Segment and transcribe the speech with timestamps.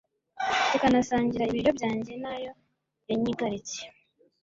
[0.71, 2.51] tukanasangira ibiryo byanjye na yo
[3.07, 3.79] yanyigaritse